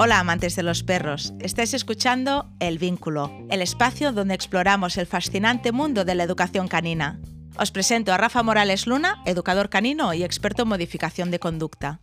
Hola 0.00 0.20
amantes 0.20 0.54
de 0.54 0.62
los 0.62 0.84
perros, 0.84 1.34
estáis 1.40 1.74
escuchando 1.74 2.48
El 2.60 2.78
Vínculo, 2.78 3.32
el 3.50 3.60
espacio 3.60 4.12
donde 4.12 4.34
exploramos 4.34 4.96
el 4.96 5.06
fascinante 5.06 5.72
mundo 5.72 6.04
de 6.04 6.14
la 6.14 6.22
educación 6.22 6.68
canina. 6.68 7.18
Os 7.58 7.72
presento 7.72 8.12
a 8.12 8.16
Rafa 8.16 8.44
Morales 8.44 8.86
Luna, 8.86 9.20
educador 9.26 9.70
canino 9.70 10.14
y 10.14 10.22
experto 10.22 10.62
en 10.62 10.68
modificación 10.68 11.32
de 11.32 11.40
conducta. 11.40 11.98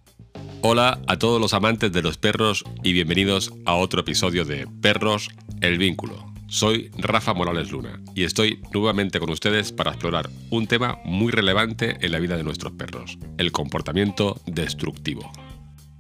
Hola 0.62 1.00
a 1.08 1.18
todos 1.18 1.40
los 1.40 1.54
amantes 1.54 1.94
de 1.94 2.02
los 2.02 2.18
perros 2.18 2.66
y 2.84 2.92
bienvenidos 2.92 3.54
a 3.66 3.76
otro 3.76 4.02
episodio 4.02 4.44
de 4.44 4.68
Perros, 4.82 5.30
El 5.62 5.78
Vínculo. 5.78 6.34
Soy 6.50 6.92
Rafa 6.98 7.34
Morales 7.34 7.72
Luna 7.72 8.02
y 8.14 8.26
estoy 8.26 8.62
nuevamente 8.74 9.22
con 9.22 9.30
ustedes 9.30 9.72
para 9.72 9.92
explorar 9.92 10.30
un 10.50 10.68
tema 10.68 11.00
muy 11.06 11.32
relevante 11.32 11.96
en 12.02 12.12
la 12.12 12.20
vida 12.20 12.36
de 12.36 12.44
nuestros 12.44 12.74
perros, 12.74 13.18
el 13.38 13.54
comportamiento 13.54 14.42
destructivo. 14.46 15.32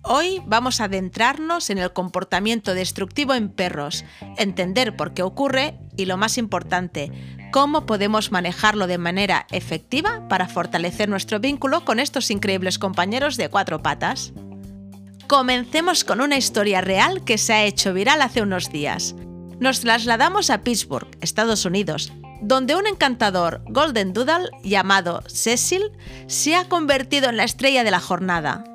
Hoy 0.07 0.39
vamos 0.45 0.81
a 0.81 0.83
adentrarnos 0.83 1.71
en 1.71 1.79
el 1.79 1.91
comportamiento 1.91 2.75
destructivo 2.75 3.33
en 3.33 3.49
perros, 3.49 4.05
entender 4.37 4.95
por 4.95 5.15
qué 5.15 5.23
ocurre 5.23 5.79
y 5.97 6.05
lo 6.05 6.15
más 6.15 6.37
importante, 6.37 7.11
cómo 7.51 7.87
podemos 7.87 8.31
manejarlo 8.31 8.85
de 8.85 8.99
manera 8.99 9.47
efectiva 9.51 10.27
para 10.29 10.47
fortalecer 10.47 11.09
nuestro 11.09 11.39
vínculo 11.39 11.85
con 11.85 11.99
estos 11.99 12.29
increíbles 12.29 12.77
compañeros 12.77 13.35
de 13.35 13.49
cuatro 13.49 13.81
patas. 13.81 14.31
Comencemos 15.25 16.03
con 16.03 16.21
una 16.21 16.37
historia 16.37 16.81
real 16.81 17.23
que 17.23 17.39
se 17.39 17.53
ha 17.53 17.63
hecho 17.63 17.91
viral 17.91 18.21
hace 18.21 18.43
unos 18.43 18.71
días. 18.71 19.15
Nos 19.59 19.81
trasladamos 19.81 20.51
a 20.51 20.61
Pittsburgh, 20.61 21.17
Estados 21.21 21.65
Unidos, 21.65 22.13
donde 22.41 22.75
un 22.75 22.85
encantador 22.85 23.63
Golden 23.69 24.13
Doodle 24.13 24.51
llamado 24.63 25.23
Cecil 25.25 25.91
se 26.27 26.55
ha 26.55 26.69
convertido 26.69 27.27
en 27.29 27.37
la 27.37 27.43
estrella 27.43 27.83
de 27.83 27.89
la 27.89 27.99
jornada. 27.99 28.65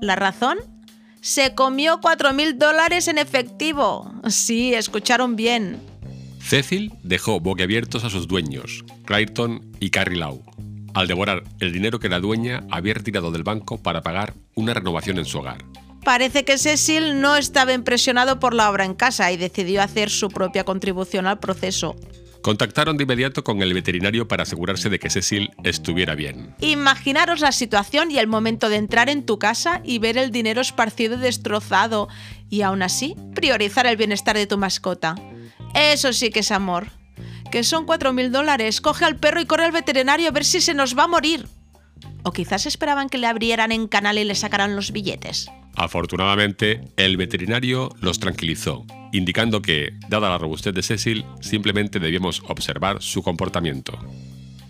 ¿La 0.00 0.14
razón? 0.14 0.75
Se 1.20 1.54
comió 1.54 2.00
4.000 2.00 2.56
dólares 2.58 3.08
en 3.08 3.18
efectivo. 3.18 4.12
Sí, 4.28 4.74
escucharon 4.74 5.36
bien. 5.36 5.80
Cecil 6.40 6.92
dejó 7.02 7.40
boquiabiertos 7.40 8.04
a 8.04 8.10
sus 8.10 8.28
dueños, 8.28 8.84
Clayton 9.04 9.72
y 9.80 9.90
Carrie 9.90 10.18
Lau, 10.18 10.44
al 10.94 11.08
devorar 11.08 11.42
el 11.58 11.72
dinero 11.72 11.98
que 11.98 12.08
la 12.08 12.20
dueña 12.20 12.64
había 12.70 12.94
retirado 12.94 13.32
del 13.32 13.42
banco 13.42 13.78
para 13.82 14.02
pagar 14.02 14.34
una 14.54 14.72
renovación 14.72 15.18
en 15.18 15.24
su 15.24 15.38
hogar. 15.38 15.64
Parece 16.04 16.44
que 16.44 16.56
Cecil 16.56 17.20
no 17.20 17.34
estaba 17.34 17.72
impresionado 17.72 18.38
por 18.38 18.54
la 18.54 18.70
obra 18.70 18.84
en 18.84 18.94
casa 18.94 19.32
y 19.32 19.36
decidió 19.36 19.82
hacer 19.82 20.08
su 20.08 20.28
propia 20.28 20.62
contribución 20.62 21.26
al 21.26 21.40
proceso. 21.40 21.96
Contactaron 22.46 22.96
de 22.96 23.02
inmediato 23.02 23.42
con 23.42 23.60
el 23.60 23.74
veterinario 23.74 24.28
para 24.28 24.44
asegurarse 24.44 24.88
de 24.88 25.00
que 25.00 25.10
Cecil 25.10 25.50
estuviera 25.64 26.14
bien. 26.14 26.54
Imaginaros 26.60 27.40
la 27.40 27.50
situación 27.50 28.12
y 28.12 28.18
el 28.18 28.28
momento 28.28 28.68
de 28.68 28.76
entrar 28.76 29.08
en 29.08 29.26
tu 29.26 29.40
casa 29.40 29.80
y 29.82 29.98
ver 29.98 30.16
el 30.16 30.30
dinero 30.30 30.60
esparcido 30.60 31.16
y 31.16 31.18
destrozado, 31.18 32.06
y 32.48 32.62
aún 32.62 32.82
así 32.82 33.16
priorizar 33.34 33.86
el 33.86 33.96
bienestar 33.96 34.36
de 34.36 34.46
tu 34.46 34.58
mascota. 34.58 35.16
Eso 35.74 36.12
sí 36.12 36.30
que 36.30 36.38
es 36.38 36.52
amor. 36.52 36.86
Que 37.50 37.64
son 37.64 37.84
cuatro 37.84 38.12
mil 38.12 38.30
dólares. 38.30 38.80
Coge 38.80 39.04
al 39.04 39.16
perro 39.16 39.40
y 39.40 39.46
corre 39.46 39.64
al 39.64 39.72
veterinario 39.72 40.28
a 40.28 40.30
ver 40.30 40.44
si 40.44 40.60
se 40.60 40.72
nos 40.72 40.96
va 40.96 41.02
a 41.02 41.08
morir. 41.08 41.48
O 42.22 42.30
quizás 42.30 42.64
esperaban 42.66 43.08
que 43.08 43.18
le 43.18 43.26
abrieran 43.26 43.72
en 43.72 43.88
canal 43.88 44.18
y 44.18 44.24
le 44.24 44.36
sacaran 44.36 44.76
los 44.76 44.92
billetes. 44.92 45.50
Afortunadamente, 45.74 46.80
el 46.96 47.16
veterinario 47.16 47.90
los 48.00 48.20
tranquilizó, 48.20 48.86
indicando 49.16 49.62
que, 49.62 49.94
dada 50.08 50.28
la 50.28 50.38
robustez 50.38 50.74
de 50.74 50.82
Cecil, 50.82 51.24
simplemente 51.40 51.98
debíamos 51.98 52.42
observar 52.48 53.02
su 53.02 53.22
comportamiento. 53.22 53.98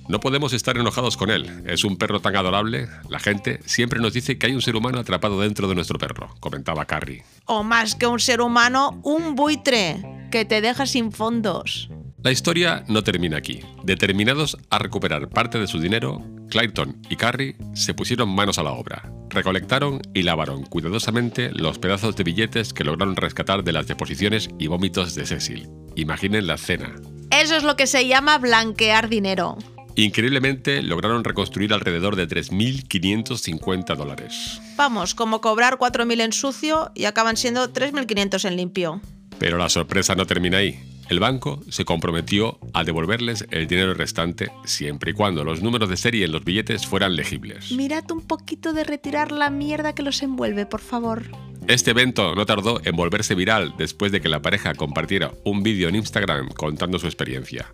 No 0.09 0.21
podemos 0.21 0.53
estar 0.53 0.77
enojados 0.77 1.17
con 1.17 1.31
él, 1.31 1.65
es 1.67 1.85
un 1.85 1.97
perro 1.97 2.21
tan 2.21 2.37
adorable, 2.37 2.89
la 3.11 3.19
gente 3.19 3.59
siempre 3.65 3.99
nos 3.99 4.13
dice 4.13 4.39
que 4.39 4.47
hay 4.47 4.53
un 4.53 4.63
ser 4.63 4.77
humano 4.77 5.01
atrapado 5.01 5.41
dentro 5.41 5.67
de 5.67 5.75
nuestro 5.75 5.99
perro, 5.99 6.33
comentaba 6.39 6.85
Carrie. 6.85 7.25
O 7.47 7.65
más 7.65 7.97
que 7.97 8.07
un 8.07 8.21
ser 8.21 8.41
humano, 8.41 9.01
un 9.03 9.35
buitre, 9.35 10.01
que 10.31 10.45
te 10.45 10.61
deja 10.61 10.87
sin 10.87 11.11
fondos. 11.11 11.91
La 12.23 12.31
historia 12.31 12.85
no 12.89 13.03
termina 13.03 13.37
aquí. 13.37 13.61
Determinados 13.85 14.59
a 14.71 14.79
recuperar 14.79 15.29
parte 15.29 15.59
de 15.59 15.67
su 15.67 15.81
dinero, 15.81 16.25
Clayton 16.51 17.03
y 17.09 17.17
Carrie 17.17 17.57
se 17.75 17.95
pusieron 17.95 18.29
manos 18.29 18.59
a 18.59 18.63
la 18.63 18.73
obra. 18.73 19.16
Recolectaron 19.31 20.01
y 20.15 20.23
lavaron 20.23 20.65
cuidadosamente 20.65 21.51
los 21.53 21.79
pedazos 21.79 22.17
de 22.17 22.25
billetes 22.25 22.73
que 22.73 22.85
lograron 22.85 23.17
rescatar 23.17 23.65
de 23.65 23.73
las 23.73 23.87
deposiciones 23.87 24.49
y 24.59 24.67
vómitos 24.69 25.15
de 25.15 25.27
Cecil. 25.27 25.69
Imaginen 25.95 26.47
la 26.47 26.55
escena. 26.55 26.95
Eso 27.31 27.57
es 27.57 27.65
lo 27.65 27.77
que 27.77 27.87
se 27.87 28.07
llama 28.07 28.39
blanquear 28.39 29.09
dinero. 29.09 29.59
Increíblemente 29.97 30.83
lograron 30.83 31.25
reconstruir 31.25 31.73
alrededor 31.73 32.17
de 32.17 32.29
3.550 32.29 33.97
dólares. 33.97 34.61
Vamos, 34.77 35.15
como 35.15 35.41
cobrar 35.41 35.79
4.000 35.79 36.21
en 36.21 36.33
sucio 36.33 36.91
y 36.95 37.07
acaban 37.07 37.39
siendo 37.39 37.73
3.500 37.73 38.45
en 38.47 38.57
limpio. 38.57 39.01
Pero 39.39 39.57
la 39.57 39.71
sorpresa 39.71 40.15
no 40.15 40.27
termina 40.27 40.59
ahí. 40.59 40.79
El 41.09 41.21
banco 41.21 41.61
se 41.71 41.85
comprometió 41.85 42.59
a 42.73 42.83
devolverles 42.83 43.47
el 43.53 43.69
dinero 43.69 43.95
restante 43.95 44.51
siempre 44.65 45.13
y 45.13 45.15
cuando 45.15 45.45
los 45.45 45.63
números 45.63 45.89
de 45.89 45.97
serie 45.97 46.25
en 46.25 46.33
los 46.33 46.45
billetes 46.45 46.85
fueran 46.85 47.15
legibles. 47.15 47.71
Mirad 47.71 48.11
un 48.11 48.23
poquito 48.23 48.73
de 48.73 48.83
retirar 48.83 49.31
la 49.31 49.49
mierda 49.51 49.95
que 49.95 50.03
los 50.03 50.21
envuelve, 50.23 50.67
por 50.67 50.81
favor. 50.81 51.27
Este 51.69 51.93
evento 51.93 52.35
no 52.35 52.45
tardó 52.45 52.81
en 52.85 52.97
volverse 52.97 53.37
viral 53.37 53.75
después 53.79 54.11
de 54.11 54.21
que 54.21 54.29
la 54.29 54.43
pareja 54.43 54.75
compartiera 54.75 55.31
un 55.45 55.63
vídeo 55.63 55.89
en 55.89 55.95
Instagram 55.95 56.49
contando 56.49 56.99
su 56.99 57.07
experiencia. 57.07 57.71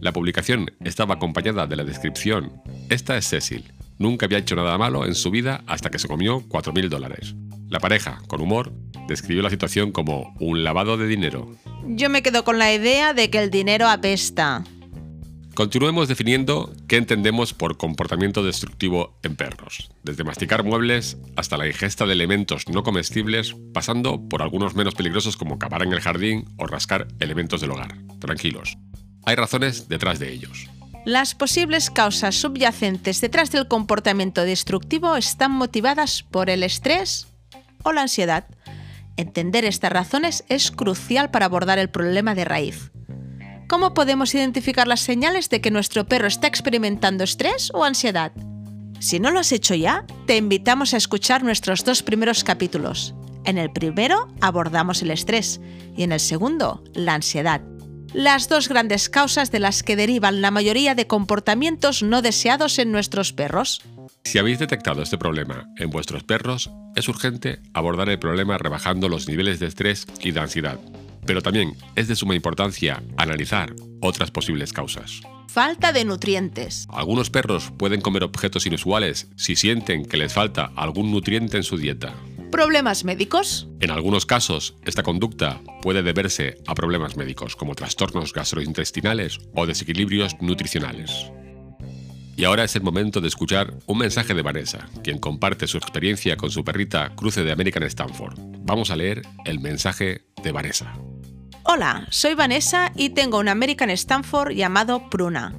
La 0.00 0.12
publicación 0.12 0.70
estaba 0.84 1.14
acompañada 1.14 1.66
de 1.66 1.76
la 1.76 1.84
descripción. 1.84 2.52
Esta 2.90 3.16
es 3.16 3.28
Cecil. 3.28 3.64
Nunca 3.98 4.26
había 4.26 4.38
hecho 4.38 4.56
nada 4.56 4.76
malo 4.76 5.06
en 5.06 5.14
su 5.14 5.30
vida 5.30 5.64
hasta 5.66 5.90
que 5.90 5.98
se 5.98 6.06
comió 6.06 6.40
4.000 6.48 6.88
dólares. 6.88 7.34
La 7.68 7.80
pareja, 7.80 8.22
con 8.28 8.40
humor, 8.40 8.72
describió 9.08 9.42
la 9.42 9.50
situación 9.50 9.92
como 9.92 10.34
un 10.40 10.64
lavado 10.64 10.96
de 10.96 11.06
dinero. 11.06 11.54
Yo 11.86 12.08
me 12.08 12.22
quedo 12.22 12.42
con 12.44 12.58
la 12.58 12.72
idea 12.72 13.12
de 13.12 13.30
que 13.30 13.38
el 13.38 13.50
dinero 13.50 13.88
apesta. 13.88 14.64
Continuemos 15.54 16.06
definiendo 16.06 16.72
qué 16.86 16.96
entendemos 16.96 17.52
por 17.52 17.76
comportamiento 17.76 18.44
destructivo 18.44 19.18
en 19.24 19.34
perros, 19.34 19.90
desde 20.04 20.22
masticar 20.24 20.62
muebles 20.62 21.18
hasta 21.36 21.56
la 21.56 21.66
ingesta 21.66 22.06
de 22.06 22.12
elementos 22.12 22.68
no 22.68 22.84
comestibles, 22.84 23.56
pasando 23.74 24.28
por 24.28 24.40
algunos 24.40 24.76
menos 24.76 24.94
peligrosos 24.94 25.36
como 25.36 25.58
cavar 25.58 25.82
en 25.82 25.92
el 25.92 26.00
jardín 26.00 26.44
o 26.58 26.66
rascar 26.66 27.08
elementos 27.18 27.60
del 27.60 27.72
hogar. 27.72 27.96
Tranquilos, 28.20 28.78
hay 29.26 29.34
razones 29.34 29.88
detrás 29.88 30.20
de 30.20 30.32
ellos. 30.32 30.68
Las 31.04 31.34
posibles 31.34 31.90
causas 31.90 32.36
subyacentes 32.36 33.20
detrás 33.20 33.50
del 33.50 33.66
comportamiento 33.66 34.44
destructivo 34.44 35.16
están 35.16 35.50
motivadas 35.50 36.22
por 36.22 36.50
el 36.50 36.62
estrés 36.62 37.26
o 37.84 37.92
la 37.92 38.02
ansiedad. 38.02 38.46
Entender 39.16 39.64
estas 39.64 39.92
razones 39.92 40.44
es 40.48 40.70
crucial 40.70 41.30
para 41.30 41.46
abordar 41.46 41.78
el 41.78 41.90
problema 41.90 42.34
de 42.34 42.44
raíz. 42.44 42.92
¿Cómo 43.68 43.92
podemos 43.92 44.34
identificar 44.34 44.88
las 44.88 45.00
señales 45.00 45.50
de 45.50 45.60
que 45.60 45.70
nuestro 45.70 46.06
perro 46.06 46.26
está 46.26 46.46
experimentando 46.46 47.24
estrés 47.24 47.70
o 47.74 47.84
ansiedad? 47.84 48.32
Si 49.00 49.20
no 49.20 49.30
lo 49.30 49.40
has 49.40 49.52
hecho 49.52 49.74
ya, 49.74 50.04
te 50.26 50.36
invitamos 50.36 50.94
a 50.94 50.96
escuchar 50.96 51.44
nuestros 51.44 51.84
dos 51.84 52.02
primeros 52.02 52.44
capítulos. 52.44 53.14
En 53.44 53.58
el 53.58 53.70
primero 53.70 54.28
abordamos 54.40 55.02
el 55.02 55.10
estrés 55.10 55.60
y 55.96 56.02
en 56.02 56.12
el 56.12 56.20
segundo 56.20 56.82
la 56.94 57.14
ansiedad, 57.14 57.60
las 58.12 58.48
dos 58.48 58.68
grandes 58.68 59.08
causas 59.08 59.50
de 59.50 59.60
las 59.60 59.82
que 59.82 59.96
derivan 59.96 60.40
la 60.40 60.50
mayoría 60.50 60.94
de 60.94 61.06
comportamientos 61.06 62.02
no 62.02 62.22
deseados 62.22 62.78
en 62.78 62.90
nuestros 62.90 63.32
perros. 63.32 63.82
Si 64.24 64.38
habéis 64.38 64.58
detectado 64.58 65.02
este 65.02 65.18
problema 65.18 65.66
en 65.76 65.90
vuestros 65.90 66.22
perros, 66.22 66.70
es 66.96 67.08
urgente 67.08 67.60
abordar 67.72 68.08
el 68.08 68.18
problema 68.18 68.58
rebajando 68.58 69.08
los 69.08 69.28
niveles 69.28 69.58
de 69.58 69.66
estrés 69.66 70.06
y 70.20 70.32
de 70.32 70.40
ansiedad. 70.40 70.78
Pero 71.24 71.42
también 71.42 71.74
es 71.94 72.08
de 72.08 72.16
suma 72.16 72.34
importancia 72.34 73.02
analizar 73.16 73.74
otras 74.00 74.30
posibles 74.30 74.72
causas. 74.72 75.20
Falta 75.48 75.92
de 75.92 76.04
nutrientes. 76.04 76.86
Algunos 76.90 77.30
perros 77.30 77.72
pueden 77.78 78.00
comer 78.00 78.22
objetos 78.22 78.66
inusuales 78.66 79.28
si 79.36 79.56
sienten 79.56 80.04
que 80.04 80.18
les 80.18 80.32
falta 80.32 80.72
algún 80.76 81.10
nutriente 81.10 81.56
en 81.56 81.62
su 81.62 81.78
dieta. 81.78 82.14
¿Problemas 82.50 83.04
médicos? 83.04 83.68
En 83.80 83.90
algunos 83.90 84.24
casos, 84.24 84.74
esta 84.84 85.02
conducta 85.02 85.60
puede 85.82 86.02
deberse 86.02 86.56
a 86.66 86.74
problemas 86.74 87.16
médicos 87.16 87.56
como 87.56 87.74
trastornos 87.74 88.32
gastrointestinales 88.32 89.38
o 89.54 89.66
desequilibrios 89.66 90.36
nutricionales. 90.40 91.30
Y 92.38 92.44
ahora 92.44 92.62
es 92.62 92.76
el 92.76 92.82
momento 92.82 93.20
de 93.20 93.26
escuchar 93.26 93.74
un 93.86 93.98
mensaje 93.98 94.32
de 94.32 94.42
Vanessa, 94.42 94.88
quien 95.02 95.18
comparte 95.18 95.66
su 95.66 95.76
experiencia 95.76 96.36
con 96.36 96.52
su 96.52 96.62
perrita 96.62 97.12
cruce 97.16 97.42
de 97.42 97.50
American 97.50 97.82
Stanford. 97.82 98.38
Vamos 98.60 98.92
a 98.92 98.96
leer 98.96 99.22
el 99.44 99.58
mensaje 99.58 100.22
de 100.40 100.52
Vanessa. 100.52 100.94
Hola, 101.64 102.06
soy 102.10 102.34
Vanessa 102.34 102.92
y 102.94 103.08
tengo 103.08 103.40
un 103.40 103.48
American 103.48 103.90
Stanford 103.90 104.52
llamado 104.52 105.10
Pruna. 105.10 105.52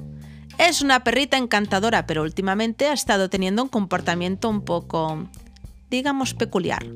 Es 0.56 0.80
una 0.80 1.04
perrita 1.04 1.36
encantadora, 1.36 2.06
pero 2.06 2.22
últimamente 2.22 2.86
ha 2.86 2.94
estado 2.94 3.28
teniendo 3.28 3.62
un 3.62 3.68
comportamiento 3.68 4.48
un 4.48 4.64
poco, 4.64 5.28
digamos, 5.90 6.32
peculiar. 6.32 6.86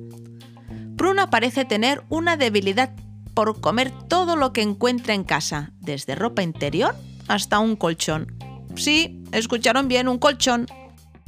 Pruna 0.96 1.28
parece 1.28 1.66
tener 1.66 2.02
una 2.08 2.38
debilidad 2.38 2.94
por 3.34 3.60
comer 3.60 3.92
todo 4.08 4.34
lo 4.34 4.54
que 4.54 4.62
encuentra 4.62 5.12
en 5.12 5.24
casa, 5.24 5.72
desde 5.78 6.14
ropa 6.14 6.42
interior 6.42 6.96
hasta 7.28 7.58
un 7.58 7.76
colchón. 7.76 8.34
Sí, 8.76 9.22
escucharon 9.32 9.88
bien, 9.88 10.08
un 10.08 10.18
colchón. 10.18 10.66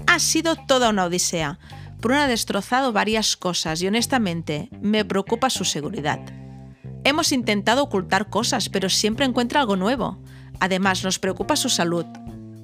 Ha 0.07 0.19
sido 0.19 0.57
toda 0.57 0.91
una 0.91 1.05
odisea. 1.05 1.59
Pruna 2.01 2.25
ha 2.25 2.29
destrozado 2.29 2.93
varias 2.93 3.37
cosas 3.37 3.81
y 3.83 3.87
honestamente 3.87 4.69
me 4.81 5.05
preocupa 5.05 5.51
su 5.51 5.65
seguridad. 5.65 6.21
Hemos 7.05 7.33
intentado 7.33 7.85
ocultar 7.85 8.29
cosas, 8.29 8.69
pero 8.69 8.91
siempre 8.91 9.25
encuentra 9.25 9.61
algo 9.61 9.77
nuevo. 9.77 10.23
Además, 10.61 11.05
nos 11.05 11.19
preocupa 11.19 11.57
su 11.57 11.69
salud. 11.69 12.05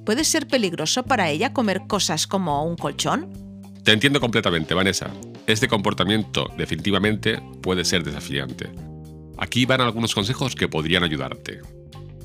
¿Puede 0.05 0.25
ser 0.25 0.47
peligroso 0.47 1.03
para 1.03 1.29
ella 1.29 1.53
comer 1.53 1.83
cosas 1.87 2.27
como 2.27 2.63
un 2.65 2.75
colchón? 2.75 3.29
Te 3.83 3.91
entiendo 3.91 4.19
completamente, 4.19 4.73
Vanessa. 4.73 5.11
Este 5.47 5.67
comportamiento 5.67 6.47
definitivamente 6.57 7.41
puede 7.61 7.85
ser 7.85 8.03
desafiante. 8.03 8.71
Aquí 9.37 9.65
van 9.65 9.81
algunos 9.81 10.13
consejos 10.13 10.55
que 10.55 10.67
podrían 10.67 11.03
ayudarte. 11.03 11.61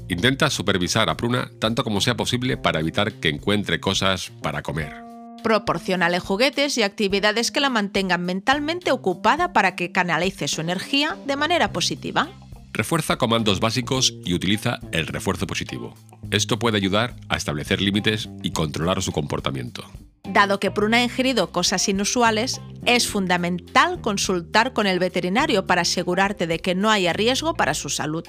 Intenta 0.09 0.49
supervisar 0.49 1.11
a 1.11 1.17
Pruna 1.17 1.51
tanto 1.59 1.85
como 1.85 2.01
sea 2.01 2.17
posible 2.17 2.57
para 2.57 2.81
evitar 2.81 3.13
que 3.15 3.29
encuentre 3.29 3.79
cosas 3.79 4.33
para 4.43 4.63
comer. 4.63 4.95
Proporcionale 5.43 6.19
juguetes 6.19 6.79
y 6.79 6.83
actividades 6.83 7.51
que 7.51 7.61
la 7.61 7.69
mantengan 7.69 8.25
mentalmente 8.25 8.91
ocupada 8.91 9.53
para 9.53 9.77
que 9.77 9.93
canalice 9.93 10.49
su 10.49 10.63
energía 10.63 11.17
de 11.27 11.37
manera 11.37 11.73
positiva. 11.73 12.29
Refuerza 12.73 13.17
comandos 13.17 13.61
básicos 13.61 14.15
y 14.25 14.35
utiliza 14.35 14.81
el 14.93 15.07
refuerzo 15.07 15.47
positivo. 15.47 15.95
Esto 16.31 16.59
puede 16.59 16.77
ayudar 16.77 17.17
a 17.29 17.37
establecer 17.37 17.81
límites 17.81 18.29
y 18.43 18.53
controlar 18.53 19.03
su 19.03 19.13
comportamiento. 19.13 19.85
Dado 20.25 20.61
que 20.61 20.71
Pruna 20.71 20.99
ha 20.99 21.03
ingerido 21.03 21.53
cosas 21.53 21.89
inusuales, 21.89 22.61
es 22.85 23.09
fundamental 23.09 24.01
consultar 24.01 24.73
con 24.73 24.87
el 24.87 24.99
veterinario 24.99 25.67
para 25.67 25.83
asegurarte 25.83 26.47
de 26.47 26.59
que 26.59 26.75
no 26.75 26.91
haya 26.91 27.13
riesgo 27.13 27.55
para 27.55 27.75
su 27.75 27.89
salud. 27.89 28.25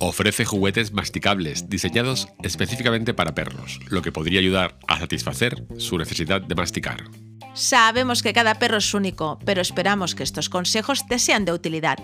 Ofrece 0.00 0.44
juguetes 0.44 0.92
masticables 0.92 1.68
diseñados 1.68 2.28
específicamente 2.42 3.14
para 3.14 3.34
perros, 3.34 3.80
lo 3.88 4.02
que 4.02 4.12
podría 4.12 4.40
ayudar 4.40 4.78
a 4.88 4.98
satisfacer 4.98 5.64
su 5.78 5.98
necesidad 5.98 6.40
de 6.40 6.54
masticar. 6.54 7.04
Sabemos 7.54 8.22
que 8.22 8.32
cada 8.32 8.56
perro 8.56 8.78
es 8.78 8.92
único, 8.94 9.38
pero 9.44 9.62
esperamos 9.62 10.14
que 10.14 10.24
estos 10.24 10.48
consejos 10.48 11.06
te 11.06 11.18
sean 11.18 11.44
de 11.44 11.52
utilidad. 11.52 11.98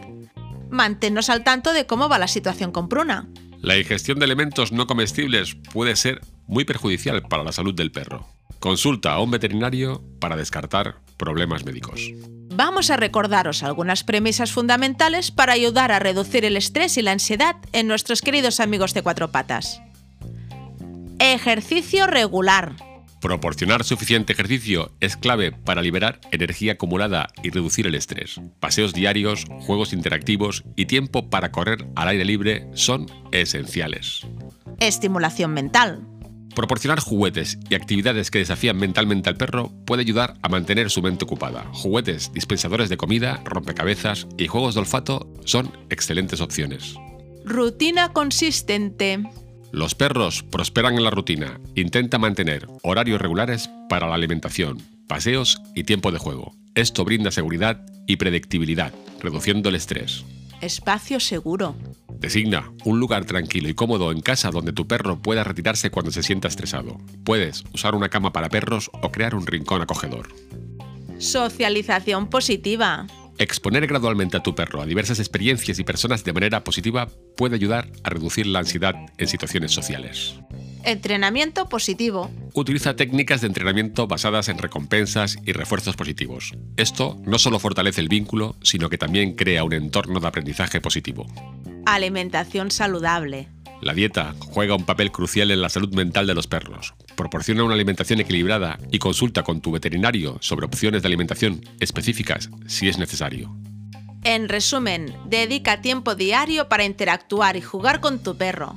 Manténnos 0.71 1.29
al 1.31 1.43
tanto 1.43 1.73
de 1.73 1.87
cómo 1.87 2.09
va 2.09 2.19
la 2.19 2.29
situación 2.29 2.71
con 2.71 2.89
Pruna. 2.89 3.29
La 3.61 3.77
ingestión 3.77 4.19
de 4.21 4.25
elementos 4.25 4.73
no 4.73 4.87
comestibles 4.87 5.57
puede 5.73 5.97
ser 5.97 6.21
muy 6.47 6.65
perjudicial 6.65 7.23
para 7.23 7.43
la 7.43 7.53
salud 7.53 7.75
del 7.75 7.91
perro. 7.91 8.29
Consulta 8.61 9.13
a 9.13 9.21
un 9.21 9.33
veterinario 9.33 10.05
para 10.21 10.37
descartar 10.37 11.01
problemas 11.17 11.65
médicos 11.65 12.13
vamos 12.61 12.91
a 12.91 12.99
recordaros 12.99 13.62
algunas 13.62 14.05
premisas 14.05 14.53
fundamentales 14.53 15.31
para 15.31 15.55
ayudar 15.55 15.93
a 15.93 15.99
reducir 15.99 16.45
el 16.45 16.59
estrés 16.59 16.99
y 16.99 17.03
la 17.03 17.12
ansiedad 17.12 17.57
en 17.73 17.87
nuestros 17.87 18.21
queridos 18.21 18.61
amigos 18.61 18.93
de 18.93 19.01
cuatro 19.01 19.33
patas. 19.33 19.81
Ejercicio 21.19 22.07
regular. 22.07 22.77
Proporcionar 23.23 23.83
suficiente 23.83 24.35
ejercicio 24.35 24.93
es 25.01 25.17
clave 25.17 25.53
para 25.53 25.81
liberar 25.81 26.21
energía 26.33 26.73
acumulada 26.73 27.29
y 27.43 27.49
reducir 27.49 27.87
el 27.87 27.95
estrés. 27.95 28.39
Paseos 28.61 28.93
diarios, 28.93 29.47
juegos 29.61 29.95
interactivos 29.95 30.63
y 30.77 30.85
tiempo 30.85 31.31
para 31.31 31.53
correr 31.53 31.87
al 31.97 32.09
aire 32.09 32.27
libre 32.27 32.67
son 32.75 33.06
esenciales. 33.33 34.27
Estimulación 34.81 35.55
mental. 35.55 36.10
Proporcionar 36.55 37.00
juguetes 37.00 37.58
y 37.69 37.75
actividades 37.75 38.31
que 38.31 38.41
desafían 38.41 38.76
mentalmente 38.76 39.29
al 39.29 39.37
perro 39.37 39.73
puede 39.87 40.02
ayudar 40.02 40.35
a 40.43 40.49
mantener 40.49 40.91
su 40.91 41.00
mente 41.00 41.25
ocupada. 41.25 41.64
Juguetes, 41.73 42.32
dispensadores 42.32 42.88
de 42.88 42.97
comida, 42.97 43.41
rompecabezas 43.44 44.26
y 44.37 44.49
juegos 44.49 44.75
de 44.75 44.81
olfato 44.81 45.32
son 45.44 45.73
excelentes 45.91 46.41
opciones. 46.41 46.97
Rutina 47.44 48.12
consistente. 48.12 49.23
Los 49.73 49.94
perros 49.94 50.43
prosperan 50.43 50.97
en 50.97 51.05
la 51.05 51.11
rutina. 51.11 51.61
Intenta 51.76 52.19
mantener 52.19 52.67
horarios 52.82 53.20
regulares 53.20 53.70
para 53.88 54.08
la 54.08 54.17
alimentación, 54.17 54.79
paseos 55.06 55.62
y 55.75 55.85
tiempo 55.85 56.11
de 56.11 56.19
juego. 56.19 56.56
Esto 56.75 57.05
brinda 57.05 57.31
seguridad 57.31 57.87
y 58.06 58.17
predictibilidad, 58.17 58.93
reduciendo 59.20 59.69
el 59.69 59.76
estrés. 59.76 60.25
Espacio 60.61 61.21
seguro. 61.21 61.75
Designa 62.19 62.71
un 62.85 63.01
lugar 63.01 63.25
tranquilo 63.25 63.71
y 63.71 63.75
cómodo 63.75 64.12
en 64.12 64.21
casa 64.21 64.51
donde 64.51 64.75
tu 64.75 64.87
perro 64.87 65.19
pueda 65.21 65.43
retirarse 65.43 65.91
cuando 65.91 66.11
se 66.11 66.23
sienta 66.23 66.49
estresado. 66.49 66.99
Puedes 67.25 67.65
usar 67.73 67.95
una 67.95 68.11
cama 68.11 68.33
para 68.33 68.51
perros 68.51 68.91
o 69.03 69.11
crear 69.11 69.35
un 69.35 69.47
rincón 69.47 69.81
acogedor. 69.81 70.29
Socialización 71.19 72.29
positiva. 72.29 73.07
Exponer 73.39 73.87
gradualmente 73.87 74.37
a 74.37 74.43
tu 74.43 74.55
perro 74.55 74.83
a 74.83 74.87
diversas 74.87 75.19
experiencias 75.19 75.79
y 75.79 75.85
personas 75.85 76.25
de 76.25 76.35
manera 76.35 76.63
positiva 76.63 77.09
puede 77.39 77.55
ayudar 77.55 77.91
a 78.05 78.11
reducir 78.11 78.47
la 78.47 78.59
ansiedad 78.59 78.95
en 79.17 79.29
situaciones 79.29 79.73
sociales. 79.73 80.39
Entrenamiento 80.85 81.69
positivo. 81.69 82.31
Utiliza 82.55 82.97
técnicas 82.97 83.43
de 83.43 83.49
entrenamiento 83.49 84.06
basadas 84.06 84.49
en 84.49 84.59
recompensas 84.59 85.38
y 85.44 85.53
refuerzos 85.53 85.94
positivos. 85.94 86.55
Esto 86.77 87.19
no 87.25 87.38
solo 87.38 87.59
fortalece 87.59 88.00
el 88.00 88.09
vínculo, 88.09 88.56
sino 88.62 88.88
que 88.88 88.97
también 88.97 89.35
crea 89.35 89.62
un 89.62 89.75
entorno 89.75 90.21
de 90.21 90.29
aprendizaje 90.29 90.81
positivo. 90.81 91.27
Alimentación 91.85 92.71
saludable. 92.71 93.49
La 93.82 93.94
dieta 93.94 94.35
juega 94.41 94.75
un 94.75 94.85
papel 94.85 95.12
crucial 95.12 95.50
en 95.50 95.62
la 95.62 95.69
salud 95.69 95.94
mental 95.94 96.27
de 96.27 96.35
los 96.35 96.47
perros. 96.47 96.94
Proporciona 97.15 97.65
una 97.65 97.75
alimentación 97.75 98.21
equilibrada 98.21 98.79
y 98.91 98.99
consulta 98.99 99.43
con 99.43 99.61
tu 99.61 99.73
veterinario 99.73 100.38
sobre 100.41 100.67
opciones 100.67 101.03
de 101.03 101.09
alimentación 101.09 101.62
específicas 101.79 102.50
si 102.67 102.88
es 102.88 102.99
necesario. 102.99 103.55
En 104.23 104.49
resumen, 104.50 105.15
dedica 105.27 105.81
tiempo 105.81 106.15
diario 106.15 106.69
para 106.69 106.85
interactuar 106.85 107.56
y 107.56 107.62
jugar 107.62 108.00
con 108.00 108.23
tu 108.23 108.37
perro. 108.37 108.77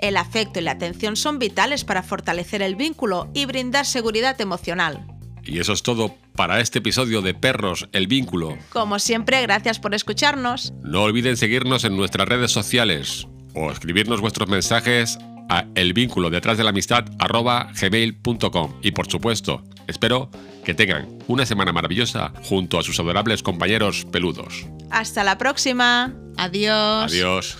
El 0.00 0.16
afecto 0.16 0.60
y 0.60 0.62
la 0.62 0.72
atención 0.72 1.16
son 1.16 1.38
vitales 1.38 1.84
para 1.84 2.02
fortalecer 2.02 2.62
el 2.62 2.76
vínculo 2.76 3.30
y 3.34 3.44
brindar 3.44 3.86
seguridad 3.86 4.40
emocional. 4.40 5.06
Y 5.44 5.58
eso 5.58 5.72
es 5.72 5.82
todo 5.82 6.14
para 6.36 6.60
este 6.60 6.78
episodio 6.78 7.22
de 7.22 7.34
Perros, 7.34 7.88
el 7.92 8.06
vínculo. 8.06 8.56
Como 8.70 8.98
siempre, 8.98 9.42
gracias 9.42 9.78
por 9.78 9.94
escucharnos. 9.94 10.72
No 10.82 11.02
olviden 11.02 11.36
seguirnos 11.36 11.84
en 11.84 11.96
nuestras 11.96 12.28
redes 12.28 12.50
sociales 12.50 13.26
o 13.54 13.70
escribirnos 13.70 14.20
vuestros 14.20 14.48
mensajes 14.48 15.18
a 15.48 15.66
el 15.74 15.92
vínculo 15.92 16.30
detrás 16.30 16.56
de 16.56 16.64
la 16.64 16.70
amistad 16.70 17.04
gmail.com. 17.80 18.74
Y 18.82 18.92
por 18.92 19.10
supuesto, 19.10 19.64
espero 19.86 20.30
que 20.64 20.74
tengan 20.74 21.08
una 21.26 21.44
semana 21.44 21.72
maravillosa 21.72 22.32
junto 22.44 22.78
a 22.78 22.82
sus 22.82 22.98
adorables 23.00 23.42
compañeros 23.42 24.06
peludos. 24.10 24.66
Hasta 24.90 25.24
la 25.24 25.36
próxima. 25.36 26.14
Adiós. 26.36 27.12
Adiós. 27.12 27.58